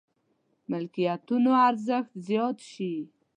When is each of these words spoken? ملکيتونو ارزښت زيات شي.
ملکيتونو 0.71 1.51
ارزښت 1.69 2.11
زيات 2.27 2.57
شي. 2.71 2.93